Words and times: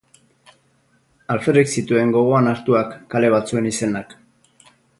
Alferrik 1.33 1.69
zituen 1.75 2.13
gogoan 2.17 2.51
hartuak 2.53 2.97
kale 3.15 3.31
batzuen 3.35 3.69
izenak. 3.73 4.17